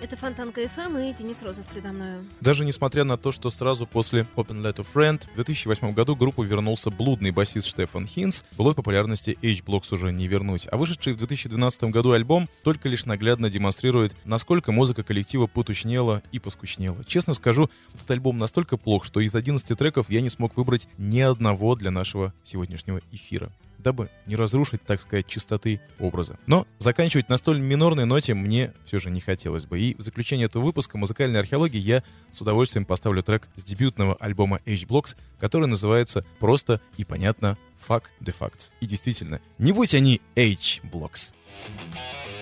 Это 0.01 0.15
Фонтанка 0.15 0.61
FM 0.61 1.09
и 1.09 1.13
Денис 1.13 1.43
Розов 1.43 1.65
передо 1.65 1.89
мною. 1.89 2.25
Даже 2.39 2.63
несмотря 2.63 3.03
на 3.03 3.17
то, 3.17 3.33
что 3.33 3.49
сразу 3.49 3.85
после 3.85 4.25
Open 4.37 4.61
Letter 4.61 4.87
Friend 4.93 5.21
в 5.29 5.35
2008 5.35 5.93
году 5.93 6.15
группу 6.15 6.41
вернулся 6.41 6.89
блудный 6.89 7.31
басист 7.31 7.67
Штефан 7.67 8.07
Хинс, 8.07 8.45
былой 8.57 8.75
популярности 8.75 9.37
H-Blocks 9.41 9.93
уже 9.93 10.13
не 10.13 10.27
вернуть. 10.27 10.69
А 10.71 10.77
вышедший 10.77 11.13
в 11.13 11.17
2012 11.17 11.83
году 11.85 12.11
альбом 12.11 12.47
только 12.63 12.87
лишь 12.87 13.05
наглядно 13.05 13.49
демонстрирует, 13.49 14.15
насколько 14.23 14.71
музыка 14.71 15.03
коллектива 15.03 15.47
потучнела 15.47 16.23
и 16.31 16.39
поскучнела. 16.39 17.03
Честно 17.03 17.33
скажу, 17.33 17.69
этот 17.93 18.09
альбом 18.11 18.37
настолько 18.37 18.77
плох, 18.77 19.03
что 19.03 19.19
из 19.19 19.35
11 19.35 19.77
треков 19.77 20.09
я 20.09 20.21
не 20.21 20.29
смог 20.29 20.55
выбрать 20.55 20.87
ни 20.97 21.19
одного 21.19 21.75
для 21.75 21.91
нашего 21.91 22.33
сегодняшнего 22.43 23.01
эфира 23.11 23.51
дабы 23.79 24.09
не 24.25 24.35
разрушить, 24.35 24.83
так 24.83 25.01
сказать, 25.01 25.27
чистоты 25.27 25.81
образа. 25.99 26.37
Но 26.45 26.67
заканчивать 26.77 27.29
на 27.29 27.37
столь 27.37 27.59
минорной 27.59 28.05
ноте 28.05 28.33
мне 28.33 28.73
все 28.85 28.99
же 28.99 29.09
не 29.09 29.21
хотелось 29.21 29.65
бы. 29.65 29.79
И 29.79 29.95
в 29.95 30.01
заключение 30.01 30.45
этого 30.45 30.63
выпуска 30.63 30.97
музыкальной 30.97 31.39
археологии 31.39 31.79
я 31.79 32.03
с 32.31 32.41
удовольствием 32.41 32.85
поставлю 32.85 33.23
трек 33.23 33.47
с 33.55 33.63
дебютного 33.63 34.15
альбома 34.15 34.59
H-Blocks, 34.65 35.15
который 35.39 35.67
называется 35.67 36.25
просто 36.39 36.81
и 36.97 37.05
понятно 37.05 37.57
«Fuck 37.87 38.03
the 38.21 38.35
Facts». 38.37 38.73
И 38.81 38.85
действительно, 38.85 39.41
не 39.57 39.71
будь 39.71 39.93
они 39.93 40.21
H-Blocks. 40.35 41.33
Get 41.67 42.38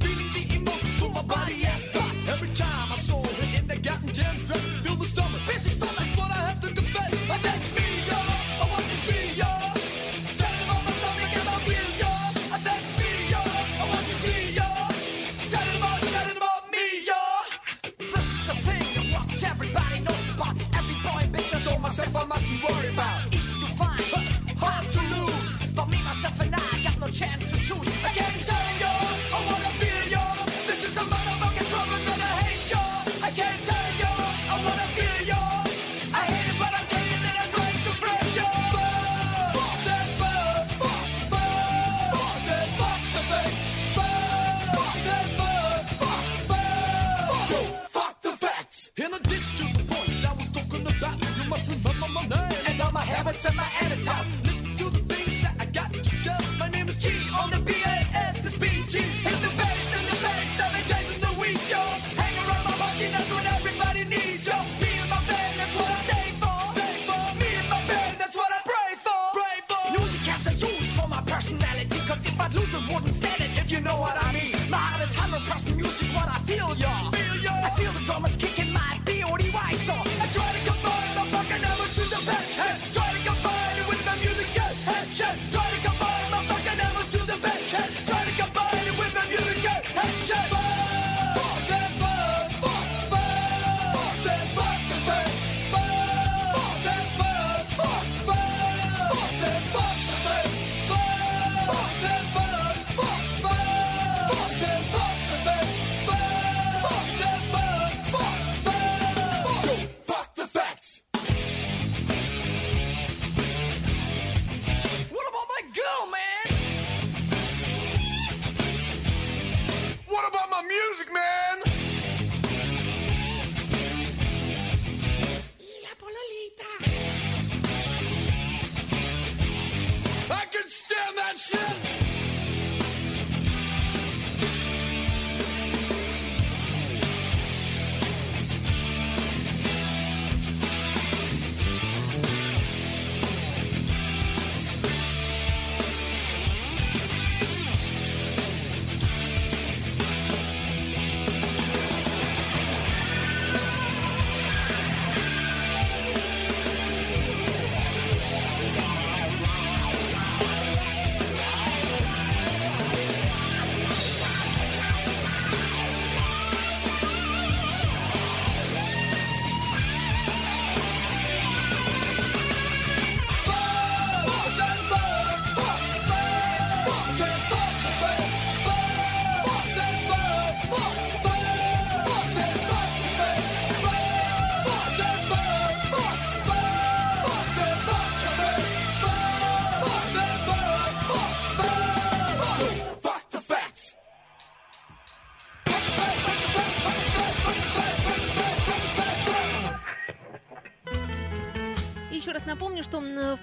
Feeling 0.00 0.32
the 0.32 0.56
emotion 0.56 1.12
my 1.12 1.22
body. 1.22 1.64
Every 2.28 2.52
time 2.54 2.92
I 2.92 2.96
saw 2.96 3.22
her 3.22 3.58
in 3.58 3.66
the 3.66 3.76
gotten 3.76 4.12
gem 4.12 4.36
dress, 4.44 4.64
feel 4.84 4.94
the 4.94 5.04
stomach, 5.04 5.40
busy 5.46 5.70
stomach. 5.70 6.16
What 6.16 6.30
I 6.30 6.40
have 6.48 6.60
to 6.60 6.68
confess. 6.68 7.30
And 7.30 7.42
that's 7.42 7.77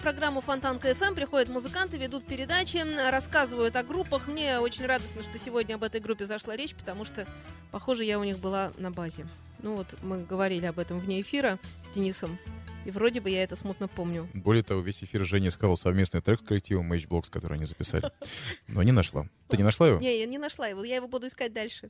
программу 0.05 0.39
Фонтанка 0.39 0.91
FM 0.91 1.15
приходят 1.15 1.49
музыканты, 1.49 1.97
ведут 1.97 2.27
передачи, 2.27 2.77
рассказывают 3.09 3.75
о 3.75 3.81
группах. 3.81 4.27
Мне 4.27 4.59
очень 4.59 4.85
радостно, 4.85 5.23
что 5.23 5.39
сегодня 5.39 5.73
об 5.73 5.83
этой 5.83 5.99
группе 5.99 6.25
зашла 6.25 6.55
речь, 6.55 6.75
потому 6.75 7.05
что, 7.05 7.25
похоже, 7.71 8.03
я 8.03 8.19
у 8.19 8.23
них 8.23 8.37
была 8.37 8.71
на 8.77 8.91
базе. 8.91 9.25
Ну 9.63 9.77
вот, 9.77 9.95
мы 10.03 10.23
говорили 10.23 10.67
об 10.67 10.77
этом 10.77 10.99
вне 10.99 11.21
эфира 11.21 11.57
с 11.81 11.89
Денисом. 11.89 12.37
И 12.85 12.91
вроде 12.91 13.19
бы 13.19 13.31
я 13.31 13.41
это 13.41 13.55
смутно 13.55 13.87
помню. 13.87 14.29
Более 14.35 14.61
того, 14.61 14.81
весь 14.81 15.03
эфир 15.03 15.25
Женя 15.25 15.47
искала 15.47 15.73
совместный 15.73 16.21
трек 16.21 16.41
с 16.41 16.43
коллективом 16.43 16.93
Matchblocks, 16.93 17.31
который 17.31 17.57
они 17.57 17.65
записали. 17.65 18.11
Но 18.67 18.83
не 18.83 18.91
нашла. 18.91 19.27
Ты 19.47 19.57
не 19.57 19.63
нашла 19.63 19.87
его? 19.87 19.99
Не, 19.99 20.19
я 20.19 20.27
не 20.27 20.37
нашла 20.37 20.67
его, 20.67 20.83
я 20.83 20.97
его 20.97 21.07
буду 21.07 21.25
искать 21.25 21.51
дальше. 21.51 21.89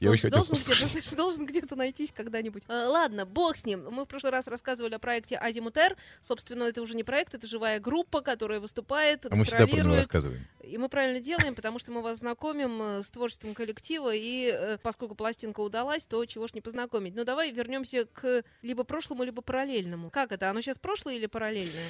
Я 0.00 0.10
очень 0.10 0.22
хотел 0.22 0.38
должен 0.38 0.56
послушать. 0.56 0.92
где-то, 0.92 1.16
должен 1.16 1.46
где-то 1.46 1.76
найтись 1.76 2.10
когда-нибудь. 2.10 2.64
А, 2.68 2.88
ладно, 2.88 3.26
бог 3.26 3.56
с 3.56 3.66
ним. 3.66 3.84
Мы 3.90 4.04
в 4.04 4.06
прошлый 4.06 4.32
раз 4.32 4.48
рассказывали 4.48 4.94
о 4.94 4.98
проекте 4.98 5.36
Азимутер. 5.36 5.96
Собственно, 6.22 6.64
это 6.64 6.80
уже 6.80 6.94
не 6.94 7.04
проект, 7.04 7.34
это 7.34 7.46
живая 7.46 7.80
группа, 7.80 8.22
которая 8.22 8.60
выступает, 8.60 9.26
А 9.30 9.36
мы 9.36 9.44
всегда 9.44 9.66
про 9.66 9.76
него 9.76 9.94
рассказываем. 9.94 10.46
И 10.62 10.78
мы 10.78 10.88
правильно 10.88 11.20
делаем, 11.20 11.54
потому 11.54 11.78
что 11.78 11.92
мы 11.92 12.00
вас 12.00 12.18
знакомим 12.18 12.80
э, 12.80 13.02
с 13.02 13.10
творчеством 13.10 13.54
коллектива, 13.54 14.14
и 14.14 14.50
э, 14.52 14.78
поскольку 14.82 15.14
пластинка 15.14 15.60
удалась, 15.60 16.06
то 16.06 16.24
чего 16.24 16.46
ж 16.46 16.54
не 16.54 16.60
познакомить. 16.60 17.14
Ну 17.14 17.24
давай 17.24 17.52
вернемся 17.52 18.06
к 18.06 18.42
либо 18.62 18.84
прошлому, 18.84 19.24
либо 19.24 19.42
параллельному. 19.42 20.10
Как 20.10 20.32
это? 20.32 20.48
Оно 20.48 20.62
сейчас 20.62 20.78
прошлое 20.78 21.16
или 21.16 21.26
параллельное? 21.26 21.88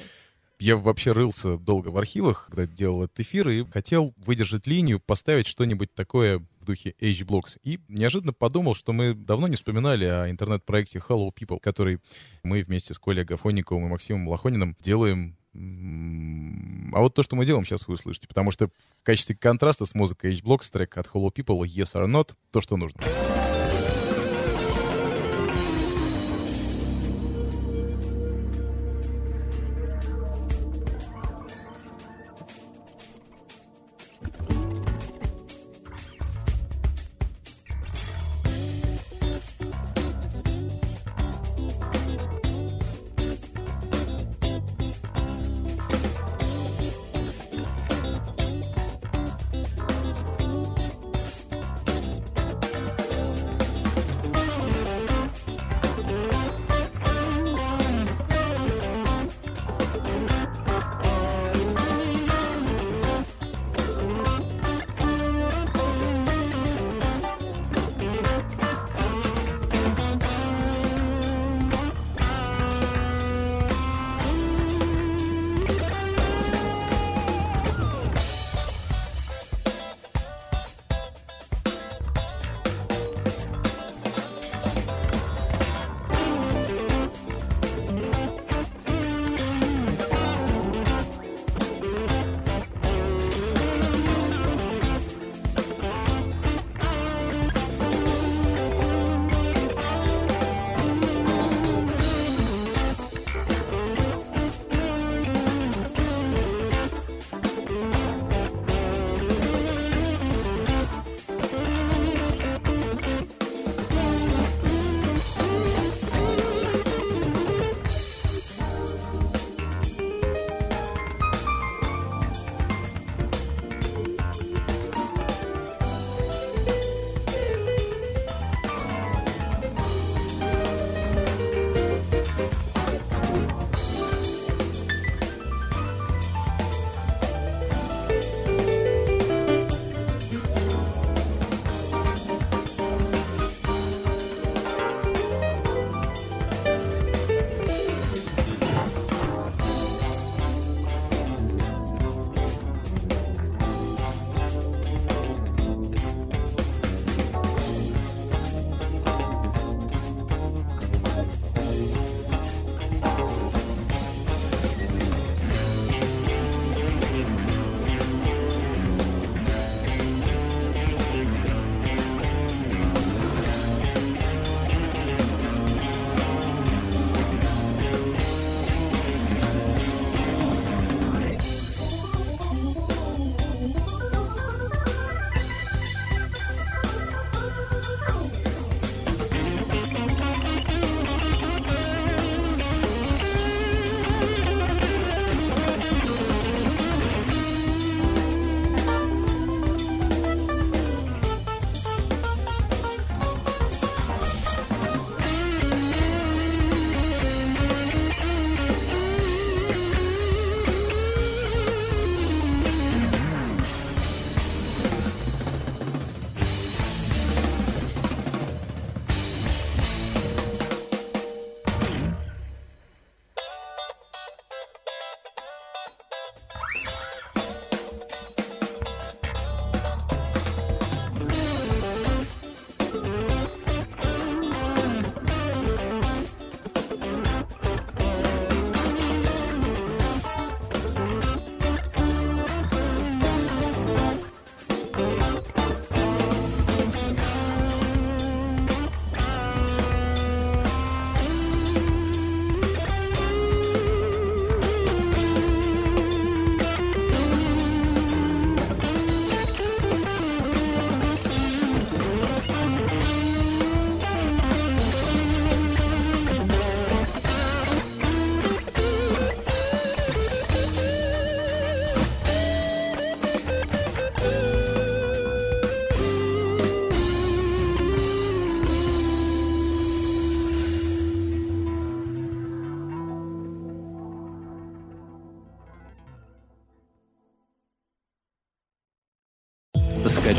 Я 0.59 0.77
вообще 0.77 1.11
рылся 1.11 1.57
долго 1.57 1.87
в 1.87 1.97
архивах, 1.97 2.47
когда 2.47 2.67
делал 2.67 3.05
этот 3.05 3.21
эфир, 3.21 3.49
и 3.49 3.65
хотел 3.65 4.13
выдержать 4.17 4.67
линию, 4.67 4.99
поставить 4.99 5.47
что-нибудь 5.47 5.93
такое 5.95 6.45
в 6.61 6.65
духе 6.65 6.95
H-Blocks. 7.01 7.57
И 7.63 7.79
неожиданно 7.87 8.33
подумал, 8.33 8.75
что 8.75 8.93
мы 8.93 9.13
давно 9.13 9.47
не 9.47 9.55
вспоминали 9.55 10.05
о 10.05 10.29
интернет-проекте 10.29 10.99
Hello 10.99 11.29
People, 11.33 11.59
который 11.59 11.99
мы 12.43 12.61
вместе 12.63 12.93
с 12.93 12.99
Колей 12.99 13.21
Агафонниковым 13.23 13.85
и 13.85 13.89
Максимом 13.89 14.27
Лохониным 14.27 14.75
делаем 14.79 15.35
М, 15.53 16.91
А 16.95 16.99
вот 17.01 17.13
то, 17.13 17.23
что 17.23 17.35
мы 17.35 17.45
делаем, 17.45 17.65
сейчас 17.65 17.85
вы 17.87 17.95
услышите, 17.95 18.25
потому 18.27 18.51
что 18.51 18.67
в 18.67 19.03
качестве 19.03 19.35
контраста 19.35 19.85
с 19.85 19.93
музыкой 19.93 20.31
H-Blocks 20.31 20.71
трек 20.71 20.97
от 20.97 21.07
Hello 21.07 21.29
People 21.29 21.61
Yes 21.63 21.93
or 22.01 22.05
Not 22.07 22.35
то, 22.51 22.61
что 22.61 22.77
нужно. 22.77 23.01